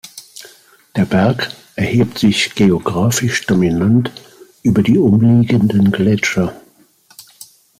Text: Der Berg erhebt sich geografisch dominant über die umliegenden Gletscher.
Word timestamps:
Der 0.95 1.05
Berg 1.05 1.51
erhebt 1.75 2.17
sich 2.17 2.55
geografisch 2.55 3.45
dominant 3.45 4.11
über 4.63 4.81
die 4.81 4.97
umliegenden 4.97 5.91
Gletscher. 5.91 6.59